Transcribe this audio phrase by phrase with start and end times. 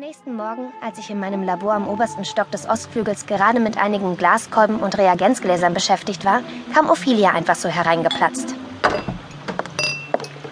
[0.00, 4.16] nächsten Morgen, als ich in meinem Labor am obersten Stock des Ostflügels gerade mit einigen
[4.16, 6.40] Glaskolben und Reagenzgläsern beschäftigt war,
[6.72, 8.54] kam Ophelia einfach so hereingeplatzt.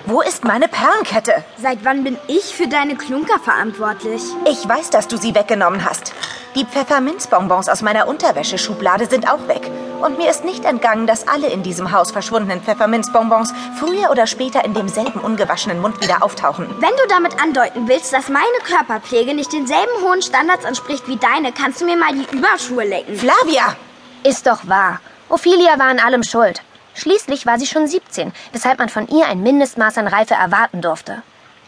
[0.04, 1.32] Wo ist meine Perlenkette?
[1.56, 4.20] Seit wann bin ich für deine Klunker verantwortlich?
[4.50, 6.12] Ich weiß, dass du sie weggenommen hast.
[6.54, 9.70] Die Pfefferminzbonbons aus meiner Unterwäscheschublade sind auch weg.
[10.00, 14.64] Und mir ist nicht entgangen, dass alle in diesem Haus verschwundenen Pfefferminzbonbons früher oder später
[14.64, 16.66] in demselben ungewaschenen Mund wieder auftauchen.
[16.78, 21.52] Wenn du damit andeuten willst, dass meine Körperpflege nicht denselben hohen Standards entspricht wie deine,
[21.52, 23.16] kannst du mir mal die Überschuhe lecken.
[23.16, 23.76] Flavia!
[24.24, 25.00] Ist doch wahr.
[25.28, 26.62] Ophelia war an allem schuld.
[26.94, 31.22] Schließlich war sie schon 17, weshalb man von ihr ein Mindestmaß an Reife erwarten durfte.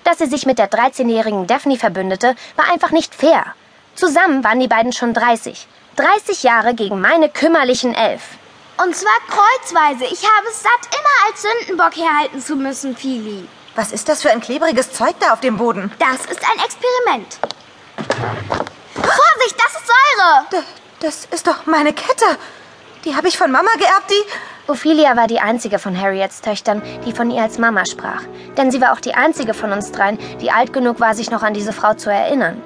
[0.05, 3.55] Dass sie sich mit der 13-jährigen Daphne verbündete, war einfach nicht fair.
[4.01, 5.67] Zusammen waren die beiden schon 30.
[5.97, 8.23] 30 Jahre gegen meine kümmerlichen elf.
[8.83, 10.05] Und zwar kreuzweise.
[10.05, 13.47] Ich habe es satt, immer als Sündenbock herhalten zu müssen, Fili.
[13.75, 15.93] Was ist das für ein klebriges Zeug da auf dem Boden?
[15.99, 17.41] Das ist ein Experiment.
[18.95, 20.47] Vorsicht, das ist Säure!
[20.51, 20.57] D
[21.01, 22.39] das ist doch meine Kette.
[23.05, 24.71] Die habe ich von Mama geerbt, die...
[24.71, 28.23] Ophelia war die einzige von Harriets Töchtern, die von ihr als Mama sprach.
[28.57, 31.43] Denn sie war auch die einzige von uns dreien, die alt genug war, sich noch
[31.43, 32.63] an diese Frau zu erinnern.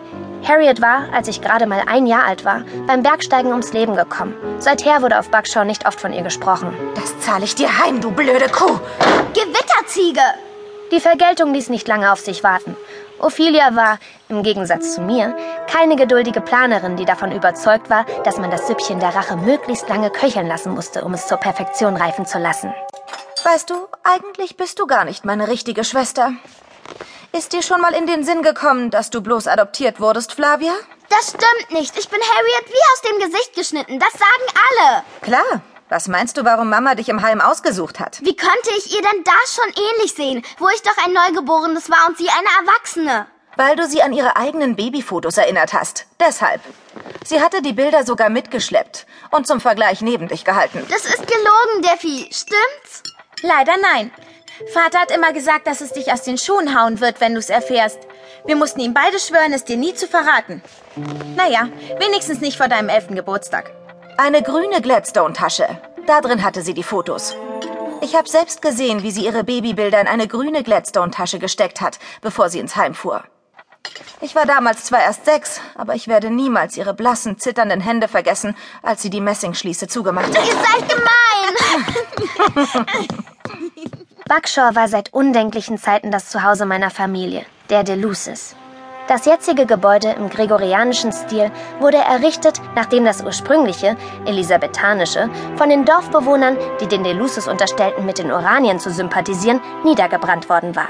[0.47, 4.35] Harriet war, als ich gerade mal ein Jahr alt war, beim Bergsteigen ums Leben gekommen.
[4.59, 6.75] Seither wurde auf Buckshaw nicht oft von ihr gesprochen.
[6.95, 8.79] Das zahle ich dir heim, du blöde Kuh.
[9.33, 10.21] Gewitterziege!
[10.93, 12.77] Die Vergeltung ließ nicht lange auf sich warten.
[13.19, 18.51] Ophelia war, im Gegensatz zu mir, keine geduldige Planerin, die davon überzeugt war, dass man
[18.51, 22.39] das Süppchen der Rache möglichst lange köcheln lassen musste, um es zur Perfektion reifen zu
[22.39, 22.75] lassen.
[23.45, 26.33] Weißt du, eigentlich bist du gar nicht meine richtige Schwester.
[27.37, 30.73] Ist dir schon mal in den Sinn gekommen, dass du bloß adoptiert wurdest, Flavia?
[31.11, 31.99] Das stimmt nicht.
[31.99, 33.99] Ich bin Harriet wie aus dem Gesicht geschnitten.
[33.99, 35.03] Das sagen alle.
[35.21, 35.63] Klar.
[35.89, 38.21] Was meinst du, warum Mama dich im Heim ausgesucht hat?
[38.21, 42.07] Wie konnte ich ihr denn da schon ähnlich sehen, wo ich doch ein Neugeborenes war
[42.09, 43.27] und sie eine Erwachsene?
[43.57, 46.07] Weil du sie an ihre eigenen Babyfotos erinnert hast.
[46.21, 46.61] Deshalb.
[47.25, 50.87] Sie hatte die Bilder sogar mitgeschleppt und zum Vergleich neben dich gehalten.
[50.89, 52.31] Das ist gelogen, Defi.
[52.33, 53.03] Stimmt's?
[53.43, 54.13] Leider nein.
[54.73, 57.51] Vater hat immer gesagt, dass es dich aus den Schuhen hauen wird, wenn du es
[57.51, 57.99] erfährst.
[58.47, 60.63] Wir mussten ihm beide schwören, es dir nie zu verraten.
[61.37, 63.73] Naja, wenigstens nicht vor deinem elften Geburtstag.
[64.17, 65.81] Eine grüne Gladstone-Tasche.
[66.07, 67.35] Da drin hatte sie die Fotos.
[68.01, 72.49] Ich habe selbst gesehen, wie sie ihre Babybilder in eine grüne Gladstone-Tasche gesteckt hat, bevor
[72.49, 73.25] sie ins Heim fuhr.
[74.21, 78.57] Ich war damals zwar erst sechs, aber ich werde niemals ihre blassen, zitternden Hände vergessen,
[78.83, 80.47] als sie die Messingschließe zugemacht hat.
[80.47, 81.15] Ihr seid gemein!
[84.35, 88.57] Buckshaw war seit undenklichen Zeiten das Zuhause meiner Familie, der Deluces.
[89.07, 93.97] Das jetzige Gebäude im gregorianischen Stil wurde errichtet, nachdem das ursprüngliche,
[94.27, 100.75] elisabethanische, von den Dorfbewohnern, die den Deluces unterstellten, mit den Oranien zu sympathisieren, niedergebrannt worden
[100.75, 100.89] war.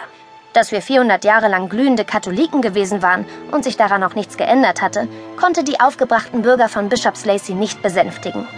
[0.55, 4.81] Dass wir 400 Jahre lang glühende Katholiken gewesen waren und sich daran auch nichts geändert
[4.81, 5.07] hatte,
[5.39, 8.49] konnte die aufgebrachten Bürger von Bishops Lacey nicht besänftigen.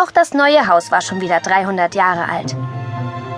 [0.00, 2.54] Auch das neue Haus war schon wieder 300 Jahre alt.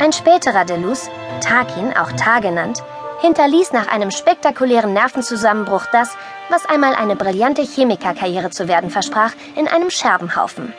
[0.00, 1.08] Ein späterer Delus,
[1.40, 2.82] Tarkin, auch Tar genannt,
[3.20, 6.16] hinterließ nach einem spektakulären Nervenzusammenbruch das,
[6.50, 10.72] was einmal eine brillante Chemikerkarriere zu werden versprach, in einem Scherbenhaufen.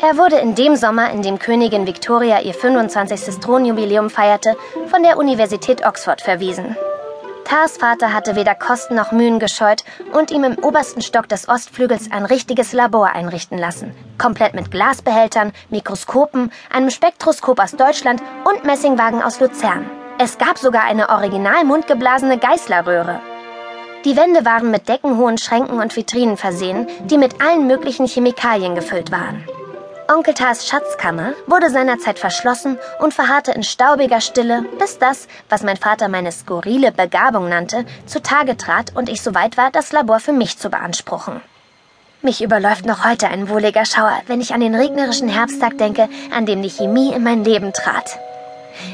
[0.00, 3.40] Er wurde in dem Sommer, in dem Königin Victoria ihr 25.
[3.40, 4.56] Thronjubiläum feierte,
[4.88, 6.76] von der Universität Oxford verwiesen.
[7.52, 12.10] Tars Vater hatte weder Kosten noch Mühen gescheut und ihm im obersten Stock des Ostflügels
[12.10, 13.94] ein richtiges Labor einrichten lassen.
[14.16, 19.84] Komplett mit Glasbehältern, Mikroskopen, einem Spektroskop aus Deutschland und Messingwagen aus Luzern.
[20.18, 23.20] Es gab sogar eine original mundgeblasene Geißlerröhre.
[24.06, 29.12] Die Wände waren mit deckenhohen Schränken und Vitrinen versehen, die mit allen möglichen Chemikalien gefüllt
[29.12, 29.44] waren.
[30.12, 35.78] Onkel Tars Schatzkammer wurde seinerzeit verschlossen und verharrte in staubiger Stille, bis das, was mein
[35.78, 40.58] Vater meine skurrile Begabung nannte, zutage trat und ich soweit war, das Labor für mich
[40.58, 41.40] zu beanspruchen.
[42.20, 46.44] Mich überläuft noch heute ein wohliger Schauer, wenn ich an den regnerischen Herbsttag denke, an
[46.44, 48.18] dem die Chemie in mein Leben trat.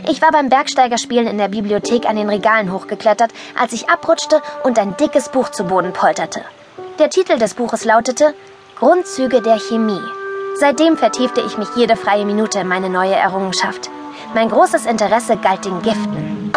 [0.09, 4.79] Ich war beim Bergsteigerspielen in der Bibliothek an den Regalen hochgeklettert, als ich abrutschte und
[4.79, 6.43] ein dickes Buch zu Boden polterte.
[7.00, 8.35] Der Titel des Buches lautete
[8.76, 10.00] Grundzüge der Chemie.
[10.60, 13.90] Seitdem vertiefte ich mich jede freie Minute in meine neue Errungenschaft.
[14.34, 16.52] Mein großes Interesse galt den Giften.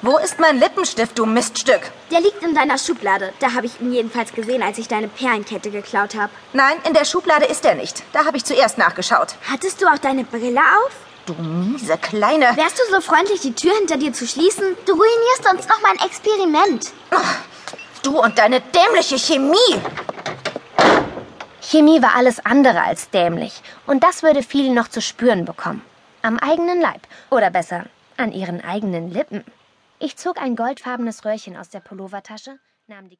[0.00, 1.90] Wo ist mein Lippenstift, du Miststück?
[2.12, 3.32] Der liegt in deiner Schublade.
[3.40, 6.30] Da habe ich ihn jedenfalls gesehen, als ich deine Perlenkette geklaut habe.
[6.52, 8.04] Nein, in der Schublade ist er nicht.
[8.12, 9.34] Da habe ich zuerst nachgeschaut.
[9.50, 10.92] Hattest du auch deine Brille auf?
[11.26, 12.52] Du miese Kleine.
[12.54, 14.76] Wärst du so freundlich, die Tür hinter dir zu schließen?
[14.86, 16.92] Du ruinierst uns noch mein Experiment.
[18.04, 19.80] Du und deine dämliche Chemie.
[21.66, 23.62] Chemie war alles andere als dämlich.
[23.86, 25.82] Und das würde viele noch zu spüren bekommen.
[26.20, 27.00] Am eigenen Leib.
[27.30, 27.86] Oder besser,
[28.18, 29.42] an ihren eigenen Lippen.
[29.98, 33.16] Ich zog ein goldfarbenes Röhrchen aus der Pullovertasche, nahm die